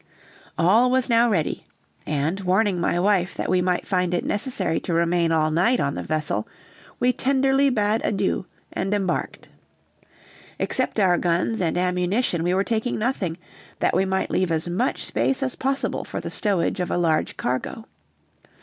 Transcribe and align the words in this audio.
All 0.57 0.89
was 0.89 1.09
now 1.11 1.29
ready, 1.29 1.63
and 2.07 2.39
warning 2.39 2.81
my 2.81 2.99
wife 2.99 3.35
that 3.35 3.51
we 3.51 3.61
might 3.61 3.85
find 3.85 4.15
it 4.15 4.25
necessary 4.25 4.79
to 4.79 4.95
remain 4.95 5.31
all 5.31 5.51
night 5.51 5.79
on 5.79 5.93
the 5.93 6.01
vessel, 6.01 6.47
we 6.99 7.13
tenderly 7.13 7.69
bade 7.69 8.01
adieu 8.03 8.47
and 8.73 8.95
embarked. 8.95 9.49
Except 10.57 10.99
our 10.99 11.19
guns 11.19 11.61
and 11.61 11.77
ammunition, 11.77 12.41
we 12.41 12.55
were 12.55 12.63
taking 12.63 12.97
nothing, 12.97 13.37
that 13.79 13.95
we 13.95 14.05
might 14.05 14.31
leave 14.31 14.51
as 14.51 14.67
much 14.67 15.05
space 15.05 15.43
as 15.43 15.55
possible 15.55 16.03
for 16.03 16.19
the 16.19 16.31
stowage 16.31 16.79
of 16.79 16.89
a 16.89 16.97
large 16.97 17.37
cargo. 17.37 17.85